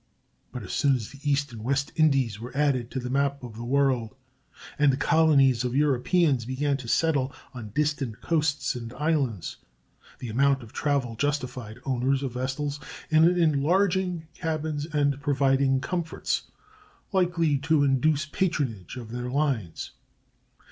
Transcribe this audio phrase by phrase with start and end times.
[0.51, 3.53] But as soon as the East and West Indies were added to the map of
[3.55, 4.15] the world,
[4.79, 9.57] and colonies of Europeans began to settle on distant coasts and islands,
[10.17, 12.79] the amount of travel justified owners of vessels
[13.11, 16.49] in enlarging cabins and providing comforts
[17.11, 19.91] likely to induce patronage of their lines.